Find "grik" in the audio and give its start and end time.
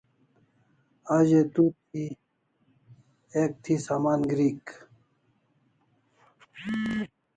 4.31-4.63